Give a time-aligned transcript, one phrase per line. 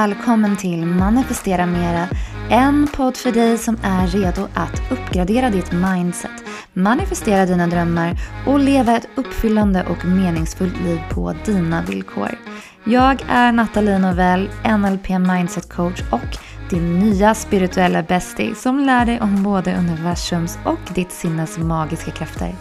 [0.00, 2.08] välkommen till Manifestera Mera.
[2.50, 6.30] En podd för dig som är redo att uppgradera ditt mindset,
[6.72, 8.16] manifestera dina drömmar
[8.46, 12.38] och leva ett uppfyllande och meningsfullt liv på dina villkor.
[12.84, 16.36] Jag är Nathalie Novell, NLP Mindset Coach och
[16.70, 22.54] din nya spirituella bestie som lär dig om både universums och ditt sinnes magiska krafter.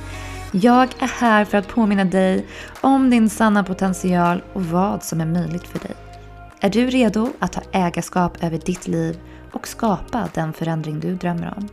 [0.52, 2.46] Jag är här för att påminna dig
[2.82, 6.09] om din sanna potential och vad som är möjligt för dig.
[6.62, 9.20] Är du redo att ta ägarskap över ditt liv
[9.52, 11.68] och skapa den förändring du drömmer om?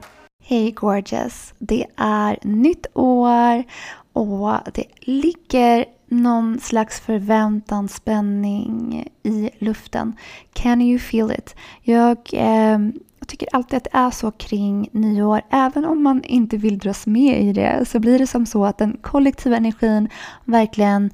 [0.45, 1.55] Hej gorgeous!
[1.59, 3.65] Det är nytt år
[4.13, 10.17] och det ligger någon slags förväntan, spänning i luften.
[10.53, 11.55] Can you feel it?
[11.83, 12.79] Jag, eh,
[13.19, 15.43] jag tycker alltid att det är så kring nyår.
[15.51, 18.79] Även om man inte vill dras med i det så blir det som så att
[18.79, 20.09] den kollektiva energin
[20.45, 21.11] verkligen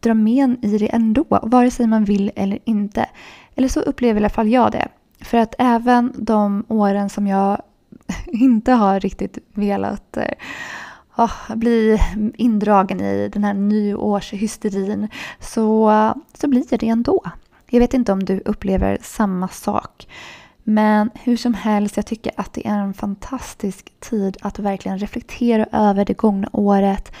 [0.00, 3.06] drar med i det ändå, vare sig man vill eller inte.
[3.56, 4.88] Eller så upplever i alla fall jag det.
[5.20, 7.62] För att även de åren som jag
[8.26, 10.18] inte har riktigt velat
[11.16, 12.00] oh, bli
[12.34, 15.08] indragen i den här nyårshysterin
[15.40, 15.92] så,
[16.34, 17.22] så blir det ändå.
[17.70, 20.08] Jag vet inte om du upplever samma sak.
[20.62, 25.66] Men hur som helst, jag tycker att det är en fantastisk tid att verkligen reflektera
[25.72, 27.12] över det gångna året.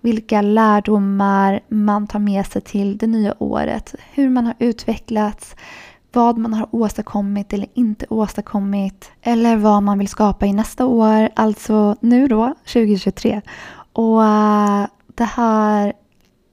[0.00, 3.94] Vilka lärdomar man tar med sig till det nya året.
[4.12, 5.56] Hur man har utvecklats
[6.12, 11.28] vad man har åstadkommit eller inte åstadkommit eller vad man vill skapa i nästa år,
[11.36, 13.40] alltså nu då, 2023.
[13.92, 15.92] Och eh, det här,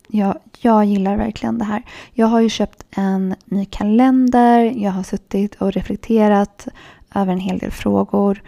[0.07, 1.83] ja, jag gillar verkligen det här.
[2.13, 6.67] Jag har ju köpt en ny kalender, jag har suttit och reflekterat
[7.15, 8.41] över en hel del frågor.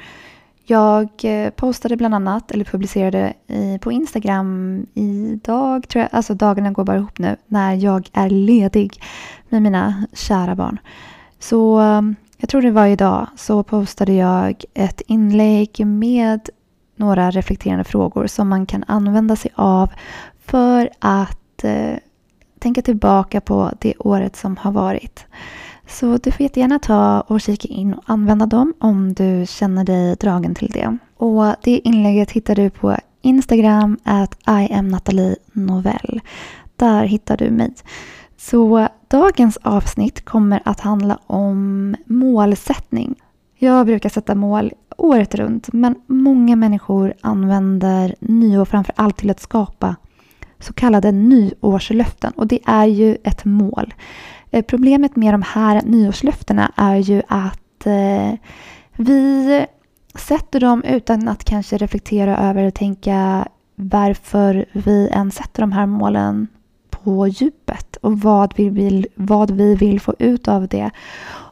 [0.70, 6.72] Jag eh, postade bland annat, eller publicerade i, på Instagram idag, tror jag, alltså dagarna
[6.72, 9.02] går bara ihop nu, när jag är ledig
[9.50, 10.80] med mina kära barn.
[11.40, 12.02] Så eh,
[12.38, 16.50] jag tror det var idag så postade jag ett inlägg med
[16.96, 19.90] några reflekterande frågor som man kan använda sig av
[20.46, 21.96] för att eh,
[22.60, 25.26] tänka tillbaka på det året som har varit.
[25.88, 30.16] Så du får jättegärna ta och kika in och använda dem om du känner dig
[30.16, 30.98] dragen till det.
[31.18, 34.68] Och det inlägget hittar du på Instagram at I.
[36.76, 37.74] Där hittar du mig.
[38.38, 43.16] Så dagens avsnitt kommer att handla om målsättning.
[43.56, 49.40] Jag brukar sätta mål året runt men många människor använder nyår framför allt till att
[49.40, 49.96] skapa
[50.60, 53.94] så kallade nyårslöften och det är ju ett mål.
[54.52, 58.34] Eh, problemet med de här nyårslöftena är ju att eh,
[58.98, 59.66] vi
[60.16, 65.86] sätter dem utan att kanske reflektera över och tänka varför vi än sätter de här
[65.86, 66.48] målen
[66.90, 70.92] på djupet och vad vi vill, vad vi vill få ut av det.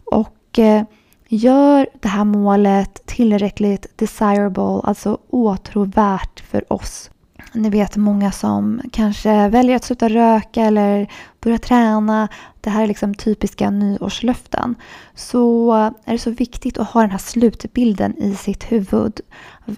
[0.04, 0.84] Och eh,
[1.28, 7.12] gör det här målet tillräckligt desirable, alltså åtråvärt för oss.
[7.56, 11.12] Ni vet många som kanske väljer att sluta röka eller
[11.42, 12.28] börja träna.
[12.62, 14.76] Det här är liksom typiska nyårslöften.
[15.14, 15.74] Så
[16.06, 19.22] är det så viktigt att ha den här slutbilden i sitt huvud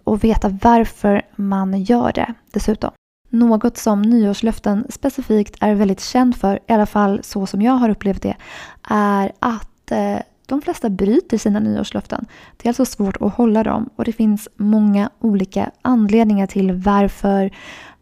[0.04, 2.92] och veta varför man gör det dessutom.
[3.30, 7.90] Något som nyårslöften specifikt är väldigt känd för, i alla fall så som jag har
[7.90, 8.36] upplevt det,
[8.90, 10.18] är att eh,
[10.48, 12.26] de flesta bryter sina nyårslöften.
[12.58, 17.52] Det är alltså svårt att hålla dem och det finns många olika anledningar till varför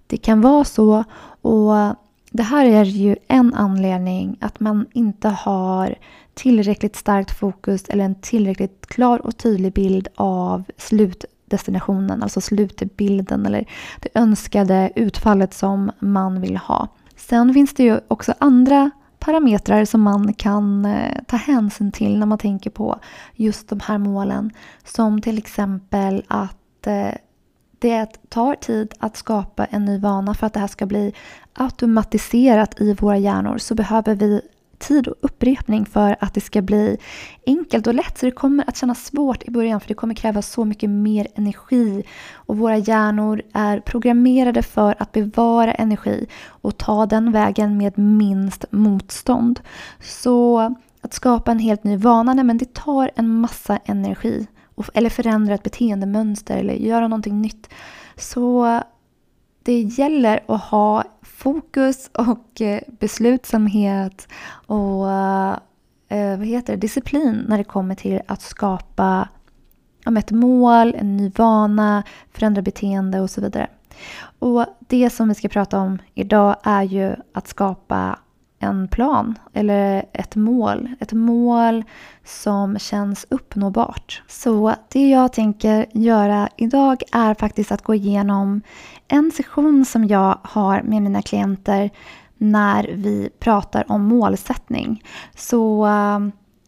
[0.07, 1.03] det kan vara så.
[1.41, 1.95] Och
[2.31, 5.95] det här är ju en anledning att man inte har
[6.33, 13.69] tillräckligt starkt fokus eller en tillräckligt klar och tydlig bild av slutdestinationen, alltså slutbilden eller
[13.99, 16.87] det önskade utfallet som man vill ha.
[17.15, 18.91] Sen finns det ju också andra
[19.25, 22.99] parametrar som man kan eh, ta hänsyn till när man tänker på
[23.33, 24.51] just de här målen.
[24.83, 27.11] Som till exempel att eh,
[27.79, 31.13] det tar tid att skapa en ny vana för att det här ska bli
[31.53, 34.41] automatiserat i våra hjärnor så behöver vi
[34.79, 36.97] tid och upprepning för att det ska bli
[37.45, 38.17] enkelt och lätt.
[38.17, 41.27] Så det kommer att kännas svårt i början för det kommer kräva så mycket mer
[41.35, 42.03] energi.
[42.33, 48.65] Och våra hjärnor är programmerade för att bevara energi och ta den vägen med minst
[48.71, 49.59] motstånd.
[50.01, 54.47] Så att skapa en helt ny vana, nej, men det tar en massa energi.
[54.93, 57.69] Eller förändra ett beteendemönster eller göra någonting nytt.
[58.17, 58.81] Så
[59.63, 61.03] det gäller att ha
[61.35, 64.27] fokus och eh, beslutsamhet
[64.67, 69.29] och eh, vad heter det, disciplin när det kommer till att skapa
[70.17, 73.67] ett mål, en ny vana, förändra beteende och så vidare.
[74.39, 78.19] Och det som vi ska prata om idag är ju att skapa
[78.65, 80.89] en plan eller ett mål.
[80.99, 81.83] Ett mål
[82.23, 84.23] som känns uppnåbart.
[84.27, 88.61] Så det jag tänker göra idag är faktiskt att gå igenom
[89.07, 91.89] en session som jag har med mina klienter
[92.37, 95.03] när vi pratar om målsättning.
[95.35, 96.19] Så eh,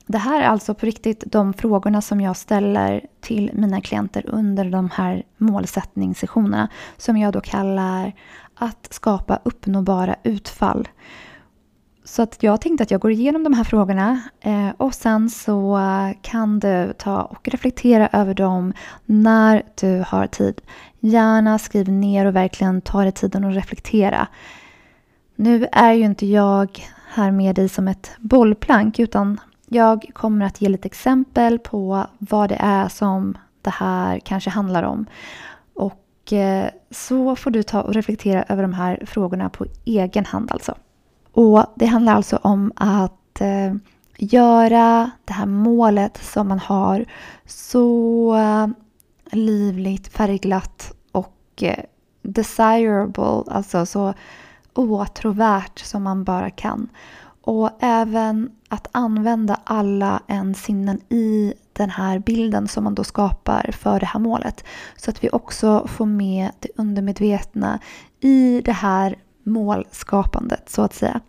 [0.08, 4.66] det här är alltså på riktigt de frågorna som jag ställer till mina klienter under
[4.66, 8.14] de här målsättningssessionerna som jag då kallar
[8.56, 10.88] att skapa uppnåbara utfall.
[12.08, 15.80] Så att jag tänkte att jag går igenom de här frågorna eh, och sen så
[16.22, 18.74] kan du ta och reflektera över dem
[19.06, 20.62] när du har tid.
[21.00, 24.28] Gärna skriv ner och verkligen ta dig tiden att reflektera.
[25.36, 30.62] Nu är ju inte jag här med dig som ett bollplank utan jag kommer att
[30.62, 35.06] ge lite exempel på vad det är som det här kanske handlar om.
[35.74, 40.52] Och eh, så får du ta och reflektera över de här frågorna på egen hand
[40.52, 40.76] alltså.
[41.38, 43.76] Och det handlar alltså om att eh,
[44.18, 47.06] göra det här målet som man har
[47.46, 48.68] så eh,
[49.32, 51.84] livligt, färgglatt och eh,
[52.22, 54.14] desirable, alltså så
[54.74, 56.90] åtråvärt som man bara kan.
[57.42, 63.72] Och även att använda alla ens sinnen i den här bilden som man då skapar
[63.74, 64.64] för det här målet.
[64.96, 67.80] Så att vi också får med det undermedvetna
[68.20, 69.16] i det här
[69.48, 71.22] målskapandet så att säga.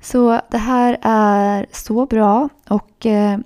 [0.00, 3.38] Så det här är så bra och eh,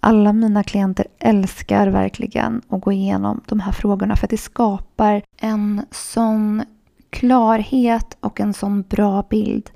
[0.00, 5.22] alla mina klienter älskar verkligen att gå igenom de här frågorna för att det skapar
[5.36, 6.62] en sån
[7.10, 9.70] klarhet och en sån bra bild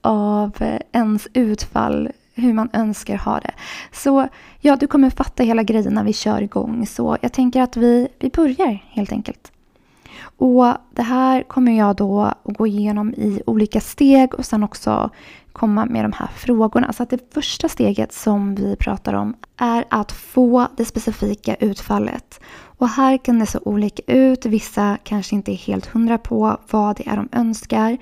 [0.00, 3.50] av eh, ens utfall, hur man önskar ha det.
[3.92, 4.28] Så
[4.60, 6.86] ja, du kommer fatta hela grejen när vi kör igång.
[6.86, 9.52] Så jag tänker att vi, vi börjar helt enkelt.
[10.38, 15.10] Och det här kommer jag då att gå igenom i olika steg och sen också
[15.52, 16.92] komma med de här frågorna.
[16.92, 22.40] Så att det första steget som vi pratar om är att få det specifika utfallet.
[22.78, 24.46] Och här kan det se olika ut.
[24.46, 27.98] Vissa kanske inte är helt hundra på vad det är de önskar.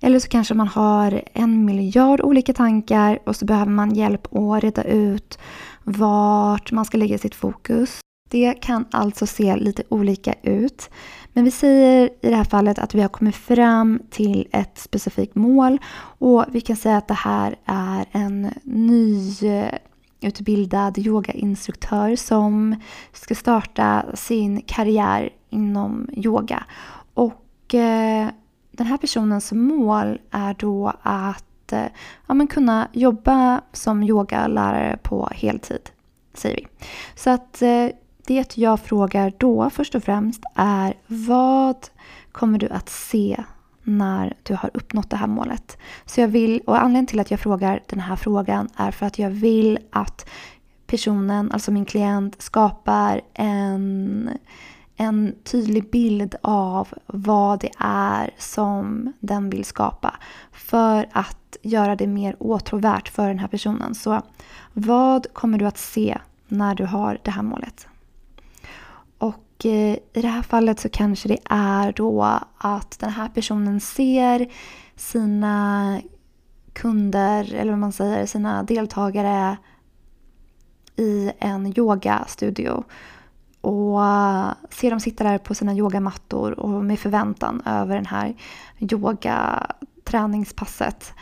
[0.00, 4.62] Eller så kanske man har en miljard olika tankar och så behöver man hjälp att
[4.62, 5.38] reda ut
[5.84, 8.01] vart man ska lägga sitt fokus.
[8.32, 10.90] Det kan alltså se lite olika ut.
[11.32, 15.34] Men vi säger i det här fallet att vi har kommit fram till ett specifikt
[15.34, 15.78] mål
[16.18, 22.76] och vi kan säga att det här är en nyutbildad eh, yogainstruktör som
[23.12, 26.64] ska starta sin karriär inom yoga.
[27.14, 28.28] Och eh,
[28.70, 31.86] den här personens mål är då att eh,
[32.26, 35.90] ja, men kunna jobba som yogalärare på heltid,
[36.34, 36.66] säger vi.
[37.14, 37.88] Så att eh,
[38.26, 41.76] det jag frågar då först och främst är vad
[42.32, 43.44] kommer du att se
[43.82, 45.78] när du har uppnått det här målet?
[46.06, 49.18] Så jag vill, och anledningen till att jag frågar den här frågan är för att
[49.18, 50.28] jag vill att
[50.86, 54.30] personen, alltså min klient, skapar en
[54.96, 60.14] en tydlig bild av vad det är som den vill skapa
[60.52, 63.94] för att göra det mer åtråvärt för den här personen.
[63.94, 64.22] Så
[64.72, 67.88] vad kommer du att se när du har det här målet?
[69.64, 74.48] Eh, I det här fallet så kanske det är då att den här personen ser
[74.96, 76.00] sina
[76.72, 79.56] kunder, eller vad man säger, sina deltagare
[80.96, 82.84] i en yogastudio
[83.60, 88.34] och eh, ser dem sitta där på sina yogamattor och med förväntan över den här
[88.78, 91.12] yogaträningspasset.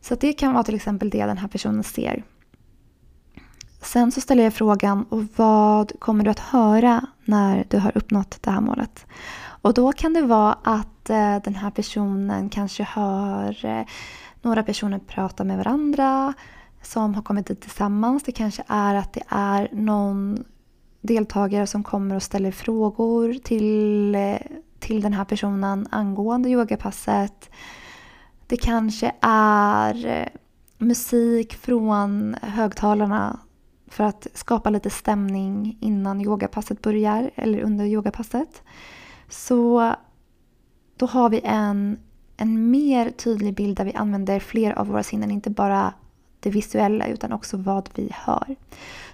[0.00, 2.24] Så det kan vara till exempel det den här personen ser.
[3.80, 8.38] Sen så ställer jag frågan, och vad kommer du att höra när du har uppnått
[8.42, 9.06] det här målet?
[9.66, 13.86] Och då kan det vara att eh, den här personen kanske hör eh,
[14.42, 16.34] några personer prata med varandra
[16.82, 18.22] som har kommit dit tillsammans.
[18.22, 20.44] Det kanske är att det är någon
[21.00, 24.36] deltagare som kommer och ställer frågor till, eh,
[24.78, 27.50] till den här personen angående yogapasset.
[28.46, 30.28] Det kanske är
[30.78, 33.38] musik från högtalarna
[33.86, 38.62] för att skapa lite stämning innan yogapasset börjar eller under yogapasset.
[39.28, 39.94] Så
[40.96, 41.98] då har vi en,
[42.36, 45.94] en mer tydlig bild där vi använder fler av våra sinnen, inte bara
[46.40, 48.56] det visuella utan också vad vi hör.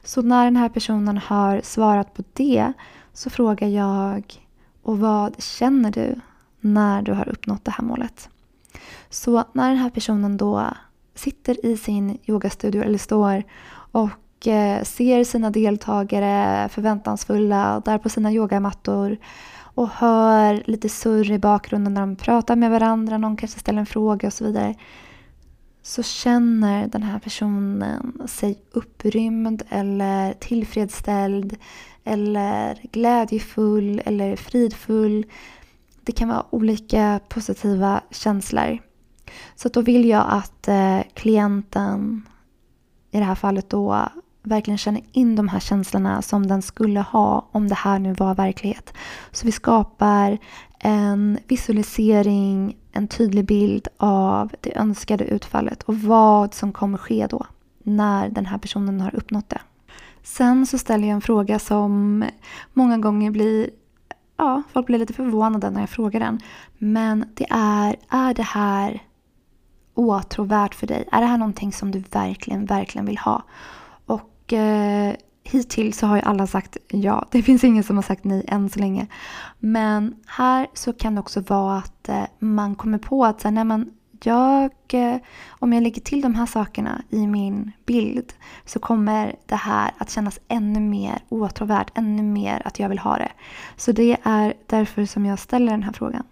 [0.05, 2.73] Så när den här personen har svarat på det
[3.13, 4.49] så frågar jag
[4.83, 6.21] och vad känner du
[6.61, 8.29] när du har uppnått det här målet?
[9.11, 10.67] Så när den här personen då
[11.15, 13.43] sitter i sin yogastudio eller står
[13.93, 14.09] och
[14.47, 19.17] Eh, ser sina deltagare förväntansfulla där på sina yogamattor
[19.75, 23.87] och hör lite surr i bakgrunden när de pratar med varandra, någon kanske ställer en
[23.87, 24.75] fråga och så vidare.
[25.83, 31.57] så känner den här personen sig upprymd eller tillfredsställd
[32.05, 35.27] eller glädjefull eller fridfull.
[36.03, 38.79] Det kan vara olika positiva känslor.
[39.57, 42.29] Så då vill jag att eh, klienten
[43.11, 44.09] i det här fallet då
[44.43, 48.35] verkligen känner in de här känslorna som den skulle ha om det här nu var
[48.35, 48.95] verklighet.
[49.31, 50.39] Så vi skapar
[50.79, 57.47] en visualisering, en tydlig bild av det önskade utfallet och vad som kommer ske då
[57.83, 59.61] när den här personen har uppnått det.
[60.23, 62.25] Sen så ställer jag en fråga som
[62.73, 63.71] många gånger blir
[64.37, 66.41] Ja, folk blir lite förvånade när jag frågar den.
[66.79, 69.03] Men det är, är det här
[69.95, 71.09] åtråvärt för dig?
[71.13, 73.43] Är det här någonting som du verkligen, verkligen vill ha?
[74.53, 77.27] Och eh, hittills så har ju alla sagt ja.
[77.31, 79.07] Det finns ingen som har sagt nej än så länge.
[79.59, 83.55] Men här så kan det också vara att eh, man kommer på att så här,
[83.55, 83.91] när man
[84.25, 85.17] jag, eh,
[85.49, 88.33] om jag lägger till de här sakerna i min bild
[88.65, 93.17] så kommer det här att kännas ännu mer åtråvärt, ännu mer att jag vill ha
[93.17, 93.33] det.
[93.77, 96.23] Så det är därför som jag ställer den här frågan.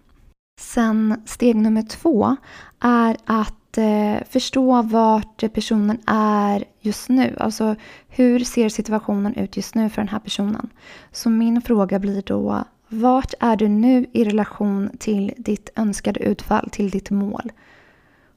[0.59, 2.35] Sen steg nummer två
[2.79, 7.35] är att eh, förstå vart personen är just nu.
[7.39, 7.75] Alltså
[8.07, 10.69] hur ser situationen ut just nu för den här personen?
[11.11, 12.63] Så min fråga blir då
[12.93, 17.51] vart är du nu i relation till ditt önskade utfall, till ditt mål?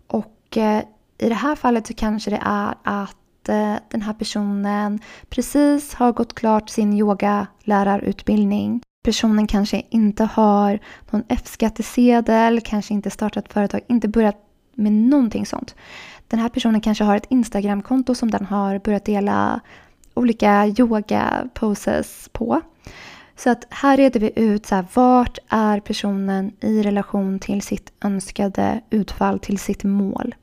[0.06, 0.82] Och eh,
[1.18, 6.12] i det här fallet så kanske det är att eh, den här personen precis har
[6.12, 8.80] gått klart sin yogalärarutbildning.
[9.04, 10.78] Personen kanske inte har
[11.10, 14.43] någon F-skattesedel, kanske inte startat företag, inte börjat
[14.74, 15.74] med någonting sånt.
[16.28, 19.60] Den här personen kanske har ett Instagramkonto som den har börjat dela
[20.14, 22.60] olika yoga-poses på.
[23.36, 27.92] Så att här reder vi ut så här, vart är personen i relation till sitt
[28.00, 30.34] önskade utfall, till sitt mål.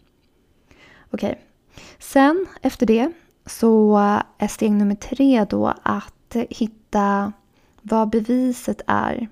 [1.12, 1.30] Okej.
[1.30, 1.36] Okay.
[2.00, 3.12] Sen efter det
[3.46, 3.98] så
[4.38, 7.34] är steg nummer tre då att hitta
[7.82, 9.30] vad beviset är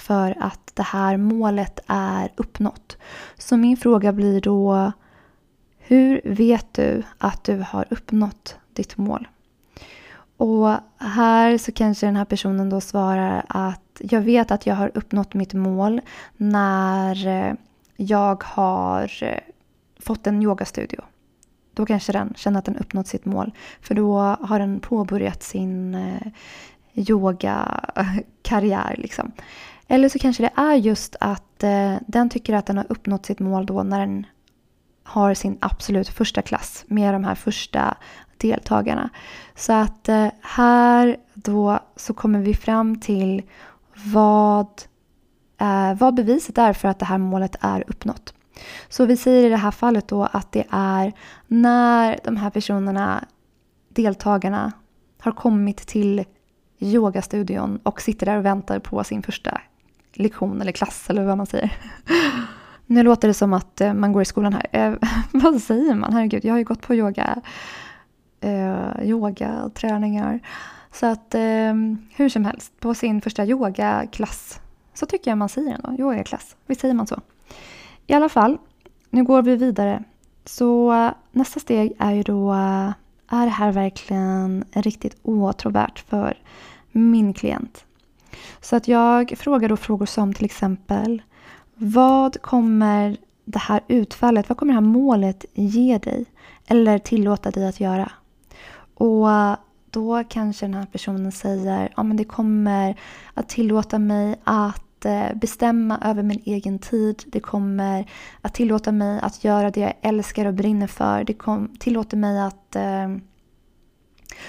[0.00, 2.96] för att det här målet är uppnått.
[3.38, 4.92] Så min fråga blir då
[5.78, 9.28] hur vet du att du har uppnått ditt mål?
[10.36, 14.90] Och här så kanske den här personen då svarar att jag vet att jag har
[14.94, 16.00] uppnått mitt mål
[16.36, 17.54] när eh,
[17.96, 19.38] jag har eh,
[20.00, 21.00] fått en yogastudio.
[21.74, 23.52] Då kanske den känner att den uppnått sitt mål.
[23.80, 26.26] För då har den påbörjat sin eh,
[26.94, 28.94] yogakarriär.
[28.98, 29.32] Liksom.
[29.92, 33.38] Eller så kanske det är just att eh, den tycker att den har uppnått sitt
[33.38, 34.26] mål då när den
[35.02, 37.96] har sin absolut första klass med de här första
[38.36, 39.10] deltagarna.
[39.54, 43.42] Så att eh, här då så kommer vi fram till
[44.04, 44.82] vad,
[45.60, 48.34] eh, vad beviset är för att det här målet är uppnått.
[48.88, 51.12] Så vi säger i det här fallet då att det är
[51.46, 53.24] när de här personerna,
[53.88, 54.72] deltagarna,
[55.20, 56.24] har kommit till
[56.78, 59.60] yogastudion och sitter där och väntar på sin första
[60.12, 61.72] lektion eller klass eller vad man säger.
[62.86, 64.66] Nu låter det som att eh, man går i skolan här.
[64.72, 64.94] Eh,
[65.32, 66.12] vad säger man?
[66.12, 67.42] Herregud, jag har ju gått på yoga
[68.40, 70.40] eh, yoga träningar.
[70.92, 71.74] Så att eh,
[72.16, 74.60] hur som helst, på sin första yogaklass
[74.94, 76.56] så tycker jag man säger ändå, yogaklass.
[76.66, 77.20] Visst säger man så?
[78.06, 78.58] I alla fall,
[79.10, 80.04] nu går vi vidare.
[80.44, 82.92] Så eh, nästa steg är ju då, eh,
[83.28, 86.38] är det här verkligen riktigt åtråvärt för
[86.92, 87.84] min klient?
[88.60, 91.22] Så att jag frågar då frågor som till exempel,
[91.74, 96.24] vad kommer det här utfallet, vad kommer det här målet ge dig?
[96.66, 98.12] Eller tillåta dig att göra?
[98.94, 99.28] Och
[99.90, 102.96] då kanske den här personen säger ja det kommer
[103.34, 107.22] att tillåta mig att eh, bestämma över min egen tid.
[107.26, 108.06] Det kommer
[108.40, 111.24] att tillåta mig att göra det jag älskar och brinner för.
[111.24, 113.08] Det kom, tillåter mig att eh,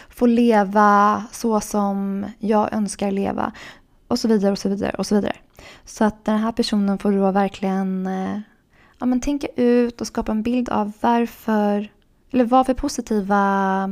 [0.10, 3.52] få leva så som jag önskar leva.
[4.08, 5.36] Och så vidare och så vidare och så vidare.
[5.86, 8.40] Så att den här personen får då verkligen eh,
[9.00, 11.92] ja, men tänka ut och skapa en bild av varför,
[12.32, 13.84] eller vad för positiva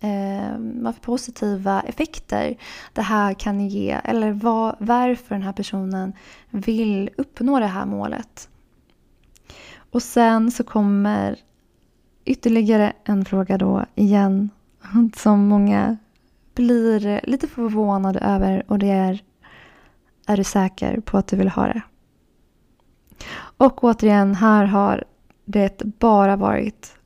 [0.00, 2.56] eh, vad för positiva effekter
[2.92, 6.12] det här kan ge eller vad, varför den här personen
[6.50, 8.48] vill uppnå det här målet.
[9.90, 11.36] Och sen så kommer
[12.24, 14.50] ytterligare en fråga då igen
[15.16, 15.96] som många
[16.54, 19.22] blir lite förvånade över och det är
[20.26, 21.82] Är du säker på att du vill ha det?
[23.56, 25.04] Och återigen, här har
[25.44, 26.96] det bara varit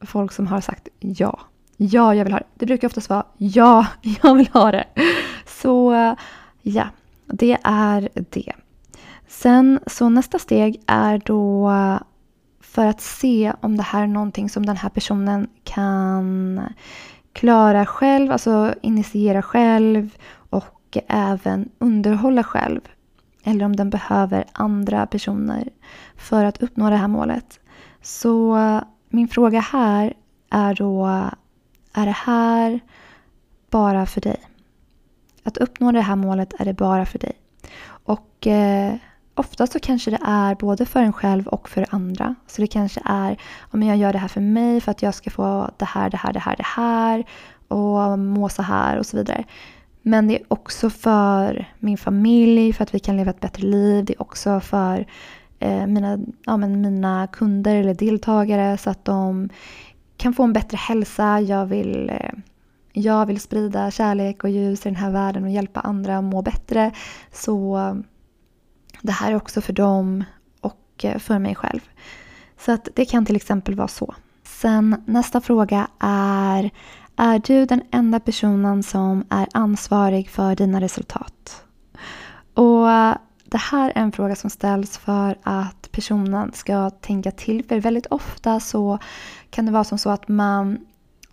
[0.00, 1.40] folk som har sagt ja.
[1.76, 2.46] Ja, jag vill ha det.
[2.54, 3.86] Det brukar oftast vara ja,
[4.22, 4.84] jag vill ha det.
[5.46, 5.92] Så
[6.62, 6.88] ja,
[7.26, 8.52] det är det.
[9.28, 11.70] Sen så nästa steg är då
[12.60, 16.60] för att se om det här är någonting som den här personen kan
[17.34, 20.16] klara själv, alltså initiera själv
[20.50, 22.80] och även underhålla själv.
[23.44, 25.68] Eller om den behöver andra personer
[26.16, 27.60] för att uppnå det här målet.
[28.02, 28.58] Så
[29.08, 30.14] min fråga här
[30.50, 31.06] är då,
[31.92, 32.80] är det här
[33.70, 34.40] bara för dig?
[35.42, 37.32] Att uppnå det här målet är det bara för dig.
[37.86, 38.94] Och eh,
[39.34, 42.34] ofta så kanske det är både för en själv och för andra.
[42.46, 45.30] Så det kanske är, om jag gör det här för mig för att jag ska
[45.30, 47.24] få det här, det här, det här, det här
[47.68, 49.44] och må så här och så vidare.
[50.02, 54.04] Men det är också för min familj, för att vi kan leva ett bättre liv.
[54.04, 55.06] Det är också för
[55.58, 59.48] eh, mina, ja, men mina kunder eller deltagare så att de
[60.16, 61.40] kan få en bättre hälsa.
[61.40, 62.30] Jag vill, eh,
[62.92, 66.42] jag vill sprida kärlek och ljus i den här världen och hjälpa andra att må
[66.42, 66.90] bättre.
[67.32, 67.78] Så
[69.04, 70.24] det här är också för dem
[70.60, 71.80] och eh, för mig själv.
[72.58, 74.14] Så att det kan till exempel vara så.
[74.42, 76.70] Sen nästa fråga är
[77.16, 81.64] är du den enda personen som är ansvarig för dina resultat?
[82.54, 82.86] Och
[83.44, 87.64] det här är en fråga som ställs för att personen ska tänka till.
[87.64, 88.98] För väldigt ofta så
[89.50, 90.78] kan det vara som så att man,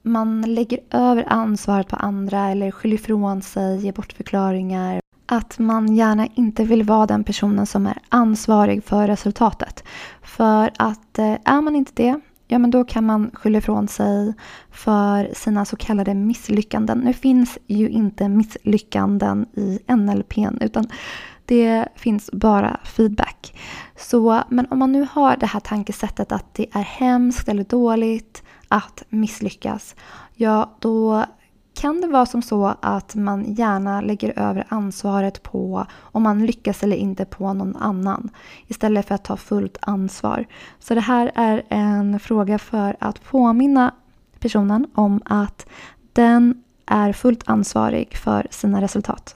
[0.02, 5.02] man lägger över ansvaret på andra eller skyller ifrån sig, ger bort förklaringar.
[5.34, 9.84] Att man gärna inte vill vara den personen som är ansvarig för resultatet.
[10.22, 12.20] För att eh, är man inte det
[12.52, 14.34] ja men då kan man skylla ifrån sig
[14.72, 17.00] för sina så kallade misslyckanden.
[17.00, 20.88] Nu finns ju inte misslyckanden i NLP utan
[21.46, 23.60] det finns bara feedback.
[23.96, 28.44] Så, men om man nu har det här tankesättet att det är hemskt eller dåligt
[28.68, 29.96] att misslyckas,
[30.36, 31.26] ja då
[31.82, 36.84] kan det vara som så att man gärna lägger över ansvaret på om man lyckas
[36.84, 38.30] eller inte på någon annan
[38.68, 40.46] istället för att ta fullt ansvar.
[40.80, 43.94] Så det här är en fråga för att påminna
[44.40, 45.66] personen om att
[46.14, 49.36] den är fullt ansvarig för sina resultat.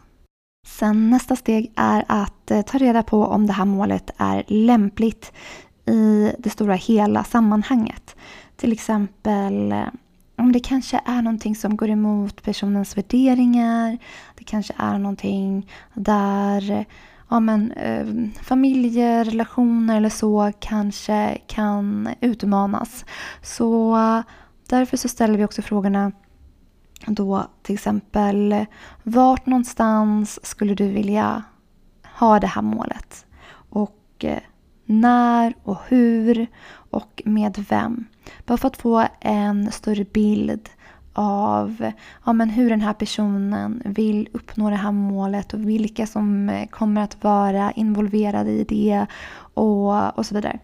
[0.67, 5.31] Sen nästa steg är att eh, ta reda på om det här målet är lämpligt
[5.85, 8.15] i det stora hela sammanhanget.
[8.55, 9.83] Till exempel eh,
[10.37, 13.97] om det kanske är någonting som går emot personens värderingar.
[14.35, 16.85] Det kanske är någonting där
[17.29, 18.05] ja, men, eh,
[18.43, 23.05] familjer, relationer eller så kanske kan utmanas.
[23.41, 23.97] Så
[24.69, 26.11] därför så ställer vi också frågorna
[27.07, 28.65] då till exempel
[29.03, 31.43] vart någonstans skulle du vilja
[32.19, 33.25] ha det här målet?
[33.69, 34.39] Och eh,
[34.85, 36.47] när och hur
[36.95, 38.05] och med vem.
[38.45, 40.69] Bara för att få en större bild
[41.13, 41.91] av
[42.25, 46.67] ja, men hur den här personen vill uppnå det här målet och vilka som eh,
[46.67, 49.05] kommer att vara involverade i det
[49.53, 50.59] och, och så vidare.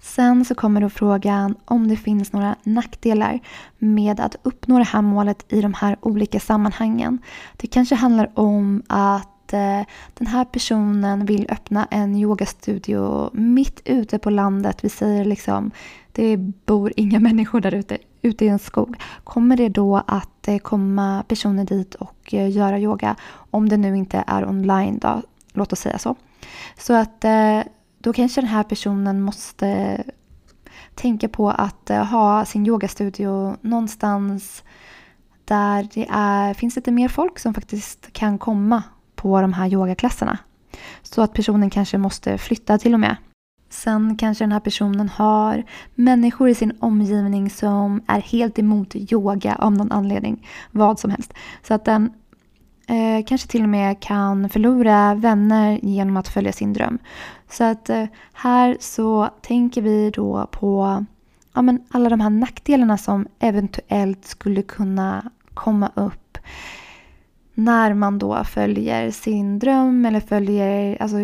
[0.00, 3.40] Sen så kommer då frågan om det finns några nackdelar
[3.78, 7.18] med att uppnå det här målet i de här olika sammanhangen.
[7.56, 13.80] Det kanske handlar om att att eh, den här personen vill öppna en yogastudio mitt
[13.84, 14.84] ute på landet.
[14.84, 15.70] Vi säger liksom,
[16.12, 18.96] det bor inga människor där ute, ute i en skog.
[19.24, 23.16] Kommer det då att eh, komma personer dit och eh, göra yoga?
[23.50, 26.16] Om det nu inte är online då, låt oss säga så.
[26.78, 27.24] Så att
[27.98, 30.02] då kanske den här personen måste
[30.94, 34.62] tänka på att ha sin yogastudio någonstans
[35.44, 38.82] där det är, finns lite mer folk som faktiskt kan komma
[39.24, 40.38] på de här yogaklasserna.
[41.02, 43.16] Så att personen kanske måste flytta till och med.
[43.70, 49.56] Sen kanske den här personen har människor i sin omgivning som är helt emot yoga
[49.56, 50.48] av någon anledning.
[50.70, 51.32] Vad som helst.
[51.62, 52.12] Så att den
[52.86, 56.98] eh, kanske till och med kan förlora vänner genom att följa sin dröm.
[57.50, 61.04] Så att eh, här så tänker vi då på
[61.54, 66.38] ja, men alla de här nackdelarna som eventuellt skulle kunna komma upp
[67.54, 71.16] när man då följer sin dröm eller följer, alltså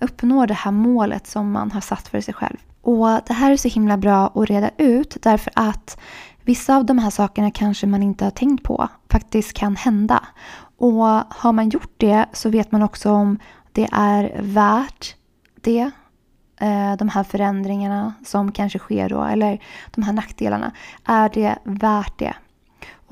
[0.00, 2.56] uppnår det här målet som man har satt för sig själv.
[2.80, 5.98] Och det här är så himla bra att reda ut därför att
[6.44, 10.24] vissa av de här sakerna kanske man inte har tänkt på faktiskt kan hända.
[10.78, 13.38] Och har man gjort det så vet man också om
[13.72, 15.16] det är värt
[15.60, 15.90] det
[16.60, 20.72] eh, de här förändringarna som kanske sker då, eller de här nackdelarna.
[21.04, 22.34] Är det värt det?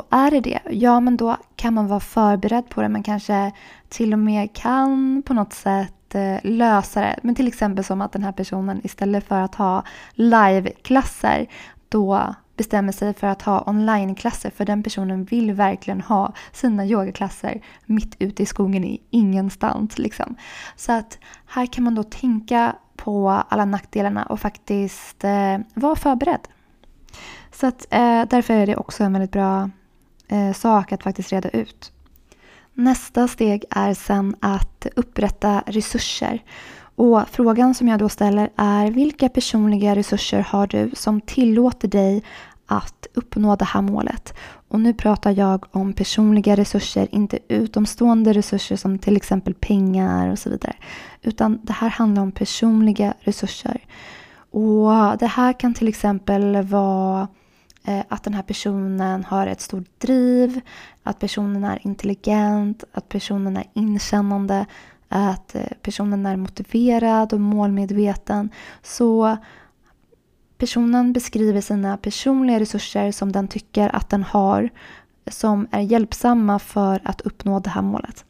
[0.01, 2.89] Och är det det, ja men då kan man vara förberedd på det.
[2.89, 3.53] Man kanske
[3.89, 7.19] till och med kan på något sätt eh, lösa det.
[7.23, 11.47] Men till exempel som att den här personen istället för att ha liveklasser
[11.89, 17.61] då bestämmer sig för att ha onlineklasser för den personen vill verkligen ha sina yogaklasser
[17.87, 19.99] mitt ute i skogen i ingenstans.
[19.99, 20.37] Liksom.
[20.77, 26.49] Så att här kan man då tänka på alla nackdelarna och faktiskt eh, vara förberedd.
[27.53, 29.71] Så att, eh, därför är det också en väldigt bra
[30.31, 31.93] eh, sak att faktiskt reda ut.
[32.75, 36.43] Nästa steg är sen att upprätta resurser.
[36.95, 42.23] Och frågan som jag då ställer är vilka personliga resurser har du som tillåter dig
[42.67, 44.35] att uppnå det här målet?
[44.69, 50.39] Och nu pratar jag om personliga resurser, inte utomstående resurser som till exempel pengar och
[50.39, 50.75] så vidare.
[51.23, 53.81] Utan det här handlar om personliga resurser.
[54.51, 57.29] Och det här kan till exempel vara
[57.85, 60.61] Eh, att den här personen har ett stort driv,
[61.03, 64.67] att personen är intelligent, att personen är inkännande,
[65.09, 68.51] att eh, personen är motiverad och målmedveten.
[68.83, 69.37] Så
[70.59, 74.71] personen beskriver sina personliga resurser som den tycker att den har
[75.27, 78.25] som är hjälpsamma för att uppnå det här målet.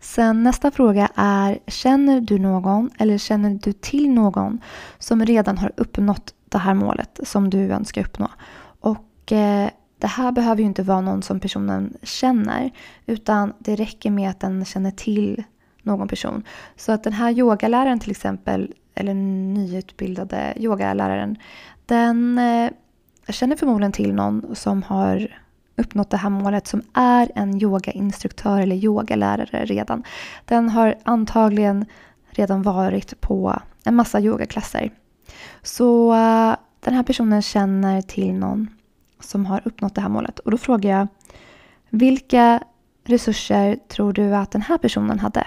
[0.00, 4.60] Sen nästa fråga är, känner du någon eller känner du till någon
[4.98, 8.28] som redan har uppnått det här målet som du önskar uppnå?
[9.32, 12.70] Eh, det här behöver ju inte vara någon som personen känner
[13.06, 15.44] utan det räcker med att den känner till
[15.82, 16.42] någon person.
[16.76, 21.36] Så att den här yogaläraren till exempel, eller nyutbildade yogaläraren,
[21.86, 22.70] den eh,
[23.28, 25.38] känner förmodligen till någon som har
[25.76, 30.02] uppnått det här målet som är en yogainstruktör eller yogalärare redan.
[30.44, 31.86] Den har antagligen
[32.30, 34.90] redan varit på en massa yogaklasser.
[35.62, 38.68] Så eh, den här personen känner till någon
[39.22, 40.38] som har uppnått det här målet.
[40.38, 41.08] Och då frågar jag,
[41.90, 42.62] vilka
[43.04, 45.46] resurser tror du att den här personen hade?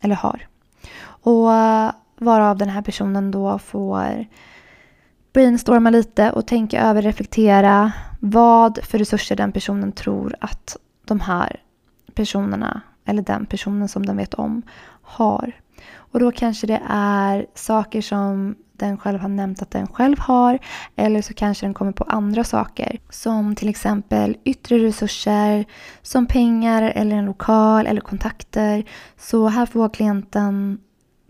[0.00, 0.46] Eller har?
[1.04, 4.26] Och eh, varav den här personen då får
[5.32, 11.60] brainstorma lite och tänka över, reflektera vad för resurser den personen tror att de här
[12.14, 14.62] personerna eller den personen som den vet om
[15.02, 15.52] har.
[16.12, 20.58] Och då kanske det är saker som den själv har nämnt att den själv har
[20.96, 25.64] eller så kanske den kommer på andra saker som till exempel yttre resurser
[26.02, 28.84] som pengar eller en lokal eller kontakter.
[29.16, 30.78] Så här får klienten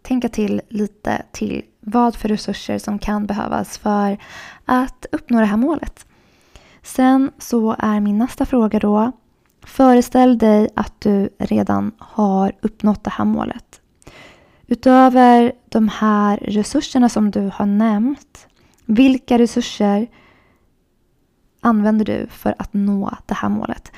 [0.03, 4.19] tänka till lite till vad för resurser som kan behövas för
[4.65, 6.07] att uppnå det här målet.
[6.83, 9.13] Sen så är min nästa fråga då
[9.67, 13.82] Föreställ dig att du redan har uppnått det här målet.
[14.73, 18.47] Utöver de här resurserna som du har nämnt,
[18.85, 20.07] vilka resurser
[21.61, 23.93] använder du för att nå det här målet?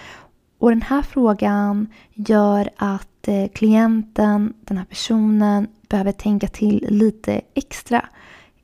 [0.58, 7.40] Och den här frågan gör att eh, klienten, den här personen, behöver tänka till lite
[7.54, 8.08] extra.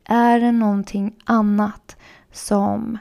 [0.05, 1.97] Är det någonting annat
[2.33, 2.99] som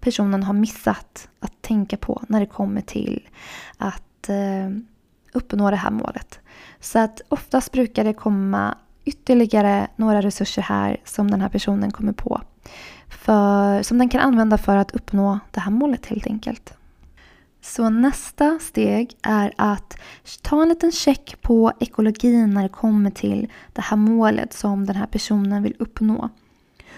[0.00, 3.28] personen har missat att tänka på när det kommer till
[3.76, 4.95] att eh,
[5.36, 6.38] uppnå det här målet?
[6.80, 12.12] Så att oftast brukar det komma ytterligare några resurser här som den här personen kommer
[12.12, 12.40] på.
[13.08, 16.74] För, som den kan använda för att uppnå det här målet helt enkelt.
[17.60, 19.98] Så nästa steg är att
[20.42, 24.96] ta en liten check på ekologin när det kommer till det här målet som den
[24.96, 26.28] här personen vill uppnå.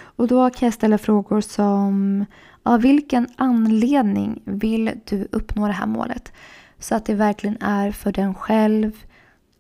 [0.01, 2.25] Och då kan jag ställa frågor som
[2.63, 6.33] av vilken anledning vill du uppnå det här målet?
[6.79, 8.93] Så att det verkligen är för den själv,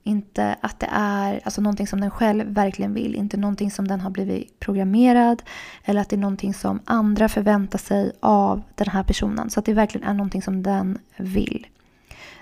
[0.02, 4.00] inte att det är alltså någonting som den själv verkligen vill, inte någonting som den
[4.00, 5.42] har blivit programmerad
[5.84, 9.50] eller att det är någonting som andra förväntar sig av den här personen.
[9.50, 11.66] Så att det verkligen är någonting som den vill.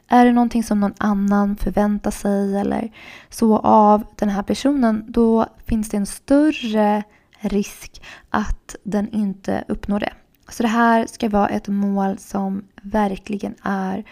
[0.08, 2.92] Är det någonting som någon annan förväntar sig eller
[3.30, 7.02] så av den här personen, då finns det en större
[7.40, 10.12] risk att den inte uppnår det.
[10.48, 14.04] Så det här ska vara ett mål som verkligen är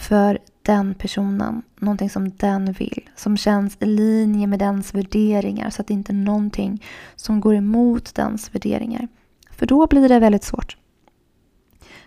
[0.00, 5.82] för den personen, någonting som den vill, som känns i linje med dens värderingar så
[5.82, 6.84] att det inte är någonting
[7.16, 9.08] som går emot dens värderingar.
[9.50, 10.76] För då blir det väldigt svårt.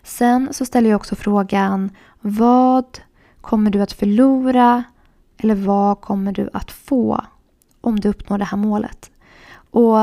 [0.03, 1.89] Sen så ställer jag också frågan
[2.21, 2.99] vad
[3.41, 4.83] kommer du att förlora
[5.37, 7.25] eller vad kommer du att få
[7.81, 9.11] om du uppnår det här målet?
[9.71, 9.99] Och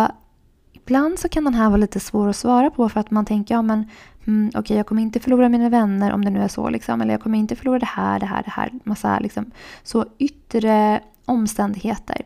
[0.91, 3.55] ibland så kan den här vara lite svår att svara på för att man tänker
[3.55, 3.85] ja men
[4.27, 7.01] mm, okej okay, jag kommer inte förlora mina vänner om det nu är så liksom.
[7.01, 8.71] Eller jag kommer inte förlora det här, det här, det här.
[8.85, 9.51] Massa liksom
[9.83, 12.17] så yttre omständigheter.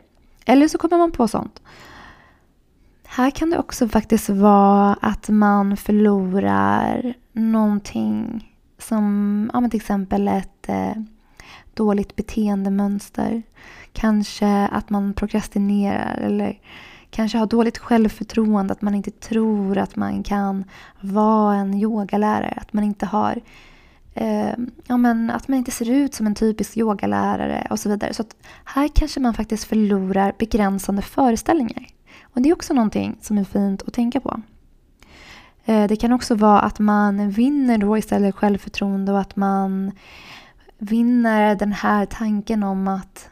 [0.45, 1.61] Eller så kommer man på sånt.
[3.05, 10.69] Här kan det också faktiskt vara att man förlorar någonting som ja, till exempel ett
[10.69, 10.95] eh,
[11.73, 13.43] dåligt beteendemönster.
[13.93, 16.59] Kanske att man prokrastinerar eller
[17.15, 20.63] kanske har dåligt självförtroende, att man inte tror att man kan
[21.01, 23.41] vara en yogalärare, att man inte har
[24.13, 24.53] eh,
[24.87, 28.13] ja, men att man inte ser ut som en typisk yogalärare och så vidare.
[28.13, 31.87] Så att här kanske man faktiskt förlorar begränsande föreställningar.
[32.23, 34.41] Och det är också någonting som är fint att tänka på.
[35.65, 39.91] Eh, det kan också vara att man vinner då istället självförtroende och att man
[40.77, 43.29] vinner den här tanken om att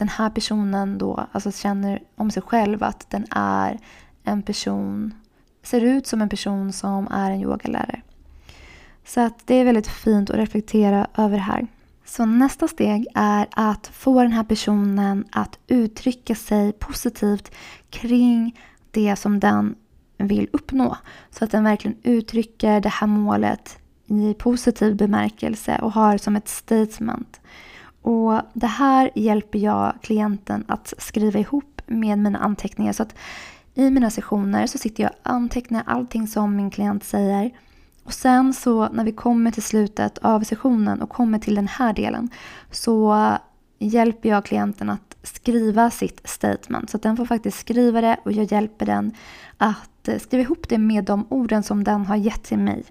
[0.00, 3.78] den här personen då alltså känner om sig själv att den är
[4.24, 5.14] en person,
[5.62, 8.02] ser ut som en person som är en yogalärare.
[9.04, 11.66] Så att det är väldigt fint att reflektera över det här.
[12.04, 17.50] Så nästa steg är att få den här personen att uttrycka sig positivt
[17.90, 18.60] kring
[18.90, 19.74] det som den
[20.18, 20.96] vill uppnå.
[21.30, 26.48] Så att den verkligen uttrycker det här målet i positiv bemärkelse och har som ett
[26.48, 27.40] statement.
[28.02, 32.92] Och det här hjälper jag klienten att skriva ihop med mina anteckningar.
[32.92, 33.14] Så att
[33.74, 37.50] i mina sessioner så sitter jag och antecknar allting som min klient säger.
[38.04, 41.92] Och sen så när vi kommer till slutet av sessionen och kommer till den här
[41.92, 42.30] delen
[42.70, 43.16] så
[43.78, 46.90] hjälper jag klienten att skriva sitt statement.
[46.90, 49.14] Så att den får faktiskt skriva det och jag hjälper den
[49.56, 52.84] att skriva ihop det med de orden som den har gett till mig.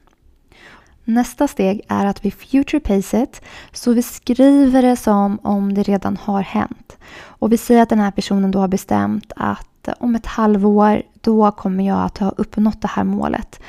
[1.09, 3.41] Nästa steg är att vi future pace it,
[3.73, 6.97] så vi skriver det som om det redan har hänt.
[7.21, 11.01] Och vi säger att den här personen då har bestämt att eh, om ett halvår,
[11.21, 13.59] då kommer jag att ha uppnått det här målet.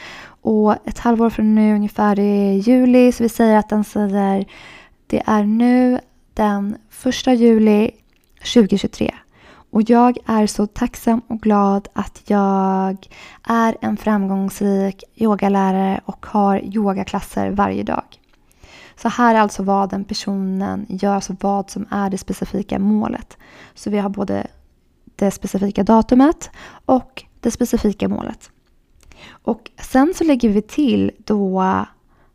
[0.43, 4.45] Och ett halvår från nu, ungefär i juli, så vi säger att den säger
[5.07, 6.01] det är nu
[6.35, 7.91] den första juli
[8.55, 9.15] 2023.
[9.71, 13.09] Och jag är så tacksam och glad att jag
[13.43, 18.05] är en framgångsrik yogalärare och har yogaklasser varje dag.
[18.97, 23.39] Så här är alltså vad den personen gör, alltså vad som är det specifika målet.
[23.75, 24.47] Så vi har både
[25.17, 26.51] det specifika datumet
[26.87, 28.51] och det specifika målet.
[29.31, 31.65] Och sen så lägger vi till då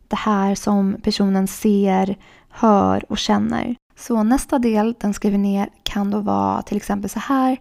[0.08, 2.16] det här som personen ser,
[2.48, 3.76] hör och känner.
[3.96, 7.58] Så nästa del, den skriver ner, kan då vara till exempel så här.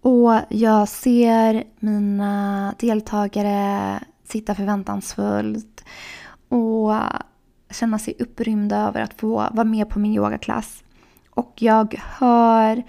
[0.00, 5.84] Och jag ser mina deltagare sitta förväntansfullt
[6.48, 6.94] och
[7.70, 10.84] känna sig upprymda över att få vara med på min yogaklass.
[11.30, 12.82] Och jag hör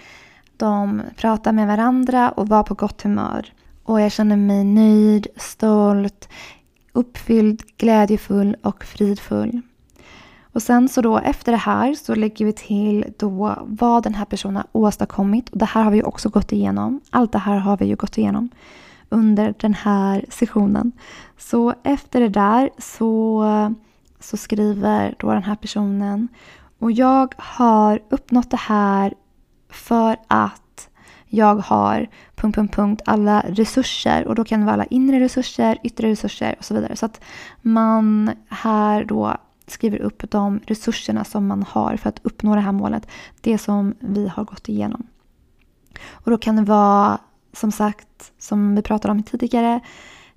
[0.57, 3.53] dem prata med varandra och vara på gott humör.
[3.83, 6.29] Och jag känner mig nöjd, stolt,
[6.93, 9.61] uppfylld, glädjefull och fridfull.
[10.59, 14.25] Och sen så då efter det här så lägger vi till då vad den här
[14.25, 15.49] personen har åstadkommit.
[15.49, 17.01] Och det här har vi också gått igenom.
[17.09, 18.49] Allt det här har vi ju gått igenom
[19.09, 20.91] under den här sessionen.
[21.37, 23.45] Så efter det där så,
[24.19, 26.27] så skriver då den här personen
[26.79, 29.13] och jag har uppnått det här
[29.69, 30.89] för att
[31.25, 34.27] jag har punkt, punkt, punkt, alla resurser.
[34.27, 36.95] Och då kan det vara alla inre resurser, yttre resurser och så vidare.
[36.95, 37.21] Så att
[37.61, 39.37] man här då
[39.71, 43.07] skriver upp de resurserna som man har för att uppnå det här målet.
[43.41, 45.07] Det som vi har gått igenom.
[46.09, 47.17] Och då kan det vara,
[47.53, 49.79] som sagt, som vi pratade om tidigare,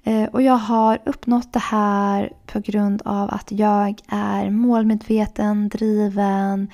[0.03, 6.71] eh, och jag har uppnått det här på grund av att jag är målmedveten, driven,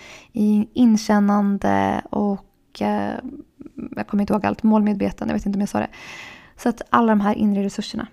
[0.72, 3.14] inkännande och eh,
[3.96, 5.90] jag kommer inte ihåg allt, målmedveten, jag vet inte om jag sa det.
[6.56, 8.06] Så att alla de här inre resurserna.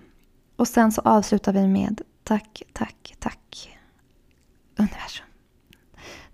[0.56, 3.75] Och sen så avslutar vi med tack, tack, tack
[4.76, 5.26] universum.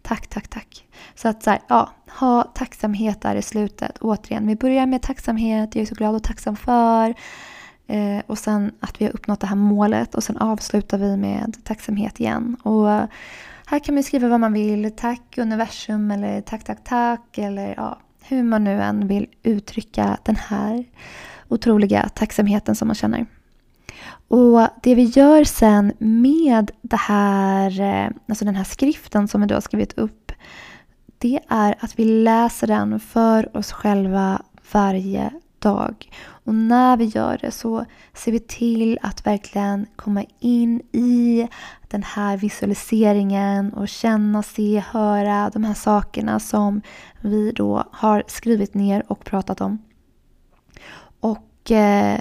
[0.02, 0.86] Tack, tack, tack.
[1.14, 3.98] Så att så här, ja, ha tacksamhet där i slutet.
[3.98, 7.14] Återigen, vi börjar med tacksamhet, jag är så glad och tacksam för.
[7.86, 11.56] Eh, och sen att vi har uppnått det här målet och sen avslutar vi med
[11.64, 12.56] tacksamhet igen.
[12.62, 12.88] Och
[13.66, 14.90] här kan man skriva vad man vill.
[14.96, 17.38] Tack universum eller tack, tack, tack.
[17.38, 20.84] Eller ja, hur man nu än vill uttrycka den här
[21.48, 23.26] otroliga tacksamheten som man känner.
[24.28, 29.46] Och det vi gör sen med det här, eh, alltså den här skriften som vi
[29.46, 30.32] då har skrivit upp,
[31.18, 36.10] det är att vi läser den för oss själva varje dag.
[36.44, 37.84] Och när vi gör det så
[38.14, 41.48] ser vi till att verkligen komma in i
[41.88, 46.82] den här visualiseringen och känna, se, höra de här sakerna som
[47.20, 49.78] vi då har skrivit ner och pratat om.
[51.20, 52.20] Och eh,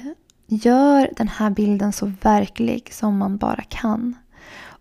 [0.54, 4.16] Gör den här bilden så verklig som man bara kan.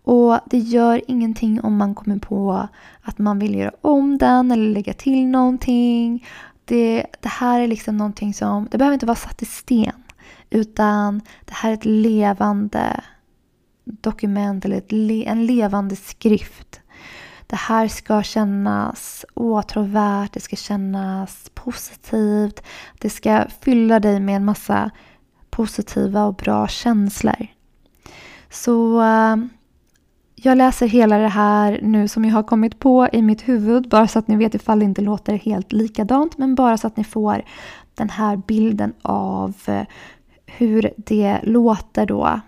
[0.03, 2.67] Och det gör ingenting om man kommer på
[3.01, 6.27] att man vill göra om den eller lägga till någonting.
[6.65, 10.03] Det, det här är liksom någonting som, det behöver inte vara satt i sten.
[10.49, 13.01] Utan det här är ett levande
[13.83, 14.91] dokument eller ett,
[15.27, 16.81] en levande skrift.
[17.47, 22.63] Det här ska kännas åtråvärt, det ska kännas positivt.
[22.99, 24.91] Det ska fylla dig med en massa
[25.51, 27.47] positiva och bra känslor.
[28.49, 29.35] Så eh,
[30.35, 34.07] Jag läser hela det här nu som jag har kommit på i mitt huvud bara
[34.07, 37.03] så att ni vet ifall det inte låter helt likadant men bara så att ni
[37.03, 37.43] får
[37.95, 39.83] den här bilden av eh,
[40.45, 42.41] hur det låter då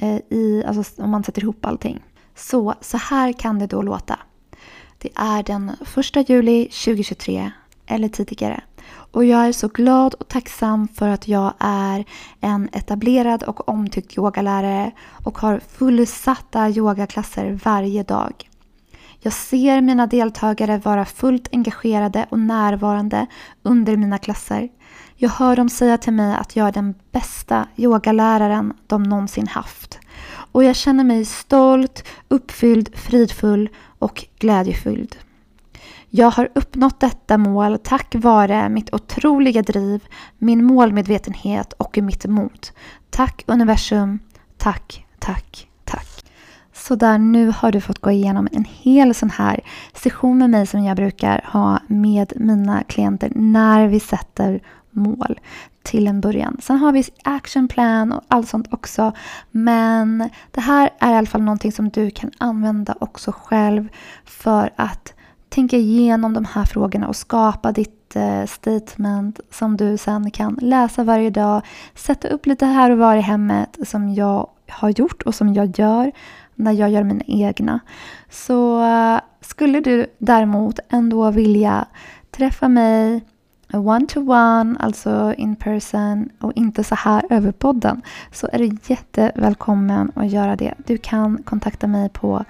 [0.00, 2.02] eh, i, alltså om man sätter ihop allting.
[2.34, 4.18] Så, så här kan det då låta.
[4.98, 5.70] Det är den
[6.16, 7.50] 1 juli 2023
[7.86, 8.60] eller tidigare.
[9.12, 12.04] Och jag är så glad och tacksam för att jag är
[12.40, 14.90] en etablerad och omtyckt yogalärare
[15.24, 18.50] och har fullsatta yogaklasser varje dag.
[19.22, 23.26] Jag ser mina deltagare vara fullt engagerade och närvarande
[23.62, 24.68] under mina klasser.
[25.16, 29.98] Jag hör dem säga till mig att jag är den bästa yogaläraren de någonsin haft.
[30.52, 33.68] Och jag känner mig stolt, uppfylld, fridfull
[33.98, 35.16] och glädjefylld.
[36.10, 40.04] Jag har uppnått detta mål tack vare mitt otroliga driv,
[40.38, 42.68] min målmedvetenhet och mitt mod.
[43.10, 44.18] Tack universum.
[44.58, 46.24] Tack, tack, tack.
[46.72, 49.60] Så där, nu har du fått gå igenom en hel sån här
[49.94, 55.40] session med mig som jag brukar ha med mina klienter när vi sätter mål
[55.82, 56.56] till en början.
[56.62, 59.12] Sen har vi action plan och allt sånt också.
[59.50, 63.88] Men det här är i alla fall någonting som du kan använda också själv
[64.24, 65.14] för att
[65.50, 71.04] tänka igenom de här frågorna och skapa ditt eh, statement som du sen kan läsa
[71.04, 71.62] varje dag.
[71.94, 75.78] Sätta upp lite här och var i hemmet som jag har gjort och som jag
[75.78, 76.12] gör
[76.54, 77.80] när jag gör mina egna.
[78.30, 81.86] Så eh, skulle du däremot ändå vilja
[82.30, 83.24] träffa mig
[83.72, 90.30] one-to-one, alltså in person och inte så här över podden så är du jättevälkommen att
[90.30, 90.74] göra det.
[90.86, 92.44] Du kan kontakta mig på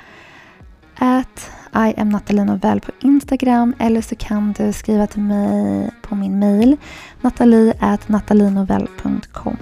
[0.98, 6.14] at i am Nathalie Novell på Instagram eller så kan du skriva till mig på
[6.14, 6.76] min mail
[7.20, 9.56] natalie.natalinovell.com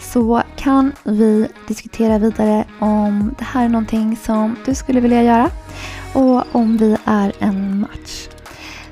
[0.00, 5.50] så kan vi diskutera vidare om det här är någonting som du skulle vilja göra
[6.14, 8.28] och om vi är en match.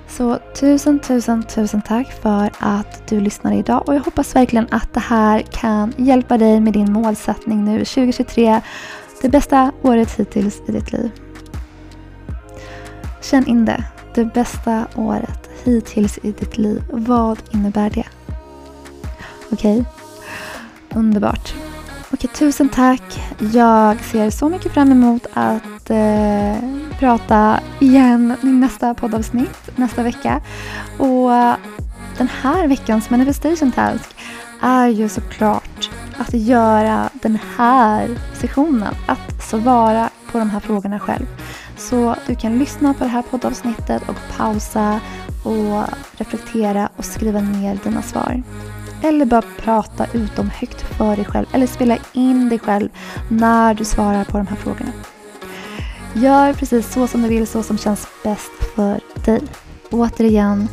[0.09, 4.95] Så tusen, tusen, tusen tack för att du lyssnade idag och jag hoppas verkligen att
[4.95, 8.61] det här kan hjälpa dig med din målsättning nu 2023.
[9.23, 11.26] Det bästa året hittills i ditt liv.
[13.31, 13.85] Känn in det.
[14.15, 16.83] Det bästa året hittills i ditt liv.
[16.93, 18.07] Vad innebär det?
[19.53, 19.81] Okej?
[19.81, 19.85] Okay.
[21.01, 21.55] Underbart.
[22.13, 23.21] Okej, tusen tack.
[23.53, 26.57] Jag ser så mycket fram emot att eh,
[26.99, 30.41] prata igen i nästa poddavsnitt nästa vecka.
[30.99, 31.31] Och
[32.19, 34.17] den här veckans manifestation task
[34.63, 38.95] är ju såklart att göra den här sessionen.
[39.07, 41.27] Att svara på de här frågorna själv.
[41.77, 45.01] Så du kan lyssna på det här poddavsnittet och pausa
[45.43, 48.43] och reflektera och skriva ner dina svar.
[49.03, 52.89] Eller bara prata ut dem högt för dig själv eller spela in dig själv
[53.29, 54.93] när du svarar på de här frågorna.
[56.15, 59.43] Gör precis så som du vill, så som känns bäst för dig.
[59.91, 60.69] Återigen,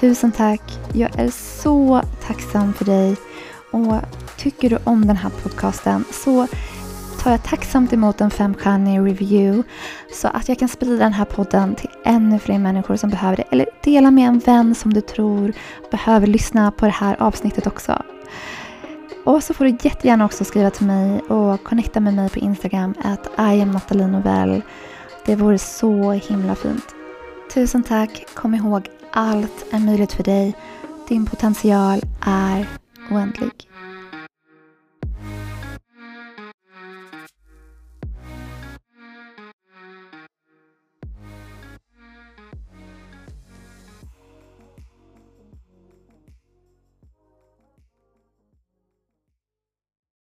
[0.00, 0.78] tusen tack.
[0.92, 1.30] Jag är
[1.62, 3.16] så tacksam för dig.
[3.72, 3.94] Och
[4.36, 6.46] tycker du om den här podcasten så
[7.20, 9.62] tar jag tacksamt emot en femstjärnig review
[10.12, 13.44] så att jag kan sprida den här podden till ännu fler människor som behöver det.
[13.50, 15.52] Eller dela med en vän som du tror
[15.90, 18.02] behöver lyssna på det här avsnittet också.
[19.24, 22.94] Och så får du jättegärna också skriva till mig och connecta med mig på Instagram
[23.02, 24.62] att I am Nathalie
[25.26, 26.94] Det vore så himla fint.
[27.54, 28.24] Tusen tack.
[28.34, 30.54] Kom ihåg, allt är möjligt för dig.
[31.08, 32.66] Din potential är
[33.10, 33.69] oändlig.